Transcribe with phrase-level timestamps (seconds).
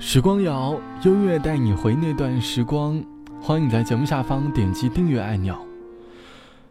[0.00, 3.02] 时光谣，音乐带你回那段时光。
[3.40, 5.58] 欢迎在节目下方点击订阅按钮。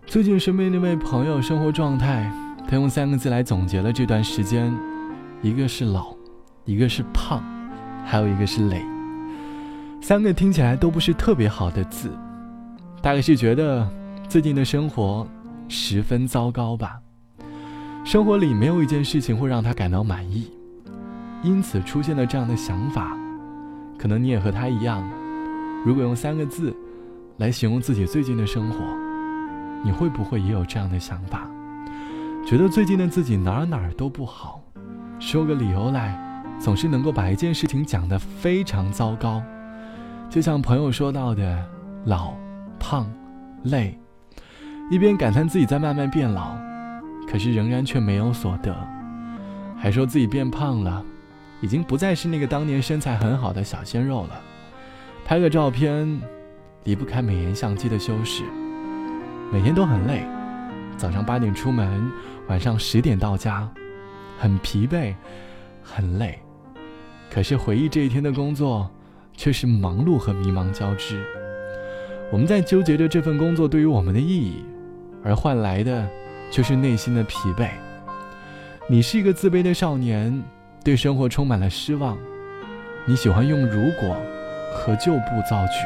[0.05, 2.31] 最近身边那位朋友生活状态，
[2.69, 4.74] 他用三个字来总结了这段时间：
[5.42, 6.15] 一个是老，
[6.63, 7.44] 一个是胖，
[8.05, 8.81] 还有一个是累。
[10.01, 12.09] 三个听起来都不是特别好的字，
[13.01, 13.85] 大概是觉得
[14.29, 15.28] 最近的生活
[15.67, 16.98] 十分糟糕吧。
[18.05, 20.49] 生活里没有一件事情会让他感到满意，
[21.44, 23.17] 因此出现了这样的想法。
[23.98, 25.03] 可能你也和他一样，
[25.85, 26.75] 如果用三个字
[27.38, 28.77] 来形容自己最近的生活，
[29.84, 31.47] 你会不会也有这样的想法？
[32.45, 34.61] 觉得最近的自己哪儿哪儿都不好，
[35.20, 36.17] 说个理由来，
[36.59, 39.41] 总是能够把一件事情讲得非常糟糕。
[40.30, 41.66] 就像朋友说到的，
[42.05, 42.33] 老、
[42.80, 43.05] 胖、
[43.63, 43.97] 累，
[44.89, 46.55] 一边感叹自己在慢慢变老。
[47.30, 48.73] 可是仍然却没有所得，
[49.75, 51.03] 还说自己变胖了，
[51.61, 54.41] 已经不再是那个当年身材很好的小鲜肉了。
[55.25, 56.22] 拍个照片，
[56.83, 58.44] 离不开美颜相机的修饰。
[59.52, 60.25] 每天都很累，
[60.97, 62.11] 早上八点出门，
[62.47, 63.69] 晚上十点到家，
[64.38, 65.13] 很疲惫，
[65.81, 66.39] 很累。
[67.30, 68.89] 可是回忆这一天的工作，
[69.33, 71.25] 却是忙碌和迷茫交织。
[72.31, 74.63] 我们在纠结着这份工作对于我们的意义，
[75.23, 76.08] 而换来的。
[76.50, 77.72] 却是内心的疲惫。
[78.88, 80.41] 你是一个自卑的少年，
[80.88, 82.17] 对生活充满了失望。
[83.05, 84.16] 你喜欢用“如果”
[84.71, 85.83] 和“就不”造句。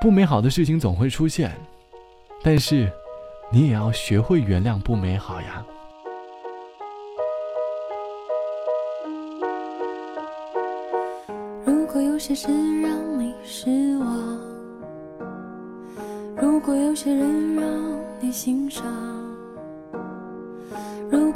[0.00, 1.50] 不美好的事情总会出现，
[2.40, 2.88] 但是
[3.50, 5.66] 你也要学会原谅不美好呀。
[11.64, 12.46] 如果有些事
[12.80, 14.38] 让你失望，
[16.36, 17.64] 如果有些人让
[18.20, 18.84] 你心伤。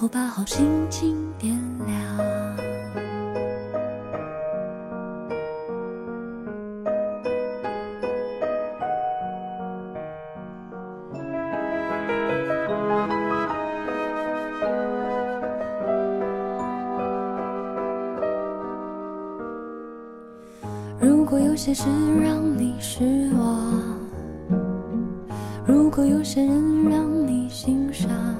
[0.00, 1.54] 后把好心情点
[1.86, 1.94] 亮。
[20.98, 21.84] 如果有些事
[22.24, 23.82] 让你失望，
[25.66, 28.39] 如果有些人让你心伤。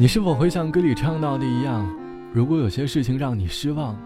[0.00, 1.84] 你是否会像歌里唱到的一样？
[2.32, 3.96] 如果有些事情让你失望，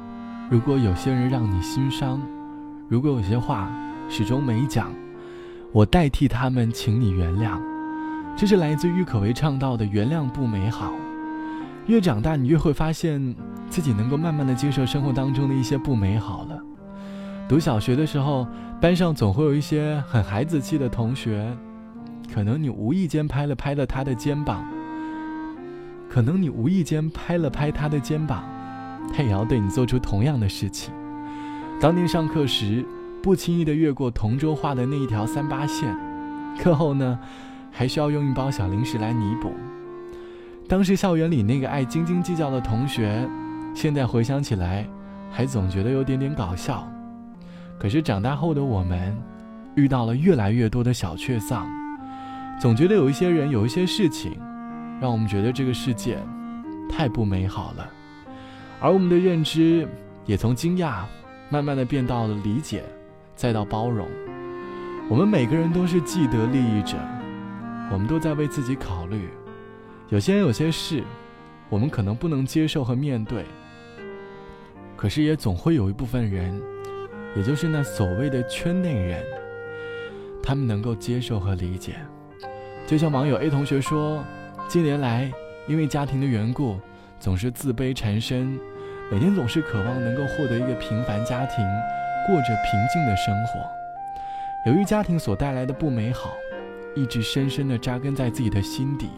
[0.48, 2.18] 如果有些人让你心伤，
[2.88, 3.70] 如果有些话
[4.08, 4.90] 始终没讲，
[5.70, 7.60] 我代替他们，请你原谅。
[8.34, 10.90] 这是来自郁可唯唱到的“原谅不美好”。
[11.84, 13.36] 越长大，你越会发现
[13.68, 16.58] 自己能够慢慢的接受生活当中的一些不美好了。
[17.46, 18.46] 读小学的时候，
[18.80, 21.54] 班上总会有一些很孩子气的同学，
[22.32, 24.64] 可能你无意间拍了拍了他的肩膀。
[26.12, 28.44] 可能你无意间拍了拍他的肩膀，
[29.14, 30.92] 他也要对你做出同样的事情。
[31.80, 32.84] 当年上课时，
[33.22, 35.96] 不轻易的越过同桌画的那一条三八线，
[36.58, 37.18] 课后呢，
[37.70, 39.54] 还需要用一包小零食来弥补。
[40.68, 43.26] 当时校园里那个爱斤斤计较的同学，
[43.74, 44.86] 现在回想起来，
[45.30, 46.86] 还总觉得有点点搞笑。
[47.78, 49.16] 可是长大后的我们，
[49.76, 51.66] 遇到了越来越多的小确丧，
[52.60, 54.38] 总觉得有一些人，有一些事情。
[55.02, 56.16] 让我们觉得这个世界
[56.88, 57.90] 太不美好了，
[58.80, 59.84] 而我们的认知
[60.26, 61.02] 也从惊讶
[61.50, 62.84] 慢慢的变到了理解，
[63.34, 64.06] 再到包容。
[65.10, 66.96] 我们每个人都是既得利益者，
[67.90, 69.28] 我们都在为自己考虑。
[70.08, 71.02] 有些人有些事，
[71.68, 73.44] 我们可能不能接受和面对，
[74.96, 76.62] 可是也总会有一部分人，
[77.34, 79.20] 也就是那所谓的圈内人，
[80.40, 81.96] 他们能够接受和理解。
[82.86, 84.22] 就像网友 A 同学说。
[84.72, 85.30] 近年来，
[85.66, 86.80] 因为家庭的缘故，
[87.20, 88.58] 总是自卑缠身，
[89.10, 91.62] 每天总是渴望能够获得一个平凡家庭，
[92.26, 93.60] 过着平静的生活。
[94.64, 96.30] 由于家庭所带来的不美好，
[96.96, 99.10] 一直深深地扎根在自己的心底，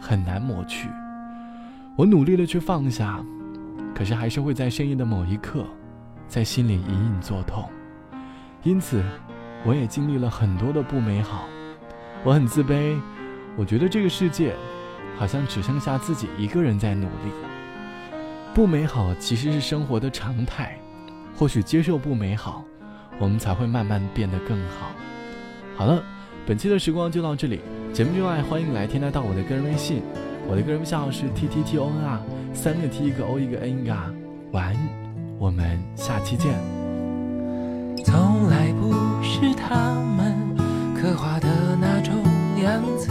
[0.00, 0.88] 很难抹去。
[1.96, 3.22] 我努力的去放下，
[3.94, 5.66] 可是还是会在深夜的某一刻，
[6.26, 7.68] 在心里隐隐作痛。
[8.62, 9.04] 因此，
[9.66, 11.44] 我也经历了很多的不美好，
[12.24, 12.98] 我很自卑，
[13.54, 14.54] 我觉得这个世界。
[15.16, 17.32] 好像只剩下自己一个人在努力。
[18.54, 20.78] 不美好其实是生活的常态，
[21.36, 22.64] 或许接受不美好，
[23.18, 24.90] 我们才会慢慢变得更好。
[25.76, 26.02] 好了，
[26.46, 27.60] 本期的时光就到这里。
[27.92, 30.02] 节目之外，欢迎来添加到我的个人微信，
[30.48, 32.20] 我的个人微信号是 t t t o n r，
[32.52, 34.12] 三个 t 一个 o 一个 n 一个啊。
[34.52, 34.76] 晚安，
[35.38, 36.54] 我们下期见。
[38.04, 40.56] 从来不是他们
[40.94, 41.48] 刻画的
[41.80, 42.14] 那种
[42.62, 43.10] 样子。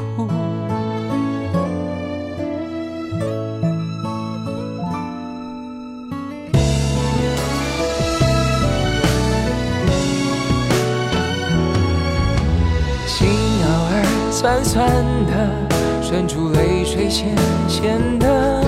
[14.41, 14.89] 酸酸
[15.27, 15.51] 的，
[16.01, 18.63] 渗出泪水咸咸的，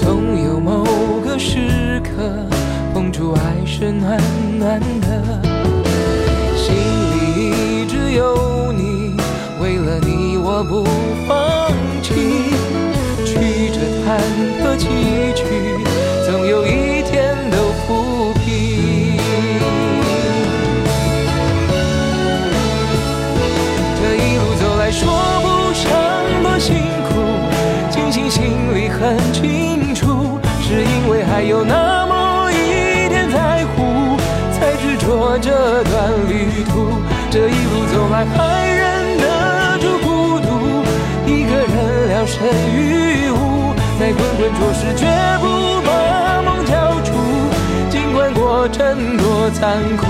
[0.00, 0.82] 总有某
[1.22, 2.32] 个时刻，
[2.94, 4.18] 碰触爱是暖
[4.58, 5.42] 暖的，
[6.56, 9.14] 心里一直有你，
[9.60, 10.86] 为了你我不
[11.28, 11.70] 放
[12.02, 12.14] 弃，
[13.26, 14.16] 曲折忐
[14.58, 14.88] 忑崎
[15.34, 15.44] 岖，
[31.56, 34.18] 有那么一点在乎，
[34.52, 37.00] 才执着这段旅途。
[37.30, 40.84] 这一路走来，还忍得住孤独，
[41.24, 45.06] 一个人聊胜于无，在滚滚浊世绝
[45.40, 47.14] 不把梦交出，
[47.88, 50.04] 尽管过程多残酷。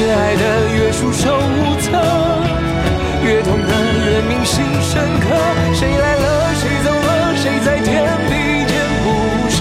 [0.00, 0.42] 越爱的
[0.78, 1.90] 越束手无策，
[4.22, 5.26] 铭心深刻
[5.72, 8.32] 谁来了谁走了谁在天地
[8.66, 9.06] 间不
[9.48, 9.58] 舍？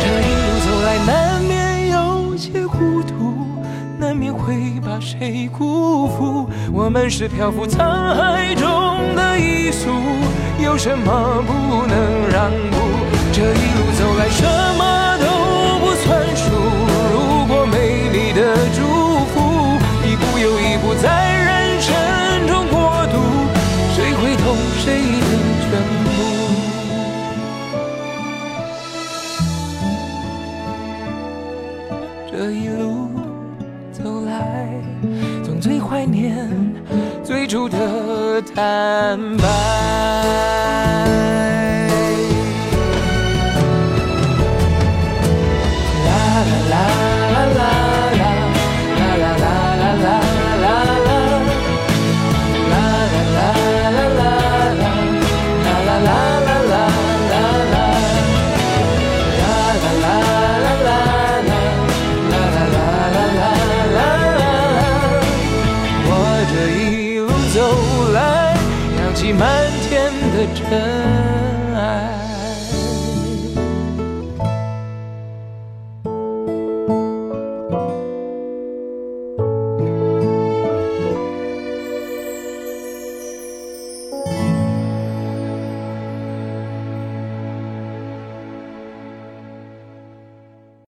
[0.00, 3.12] 这一路走来难免有些糊涂
[3.98, 6.48] 难免会把谁辜负？
[6.72, 7.78] 我们是漂浮沧
[8.14, 9.90] 海中的一粟
[10.62, 12.76] 有什么不能让步？
[13.32, 13.44] 这一
[13.76, 14.44] 路走来什
[14.78, 15.24] 么都
[15.84, 16.44] 不算数。
[17.12, 17.14] 如
[17.46, 17.74] 果没
[18.10, 18.78] 你的主
[25.68, 25.72] 全
[26.04, 26.10] 部
[32.30, 33.08] 这一路
[33.90, 34.80] 走来
[35.42, 36.48] 总最怀念
[37.24, 40.05] 最初的坦白。
[69.32, 72.25] 满天的尘埃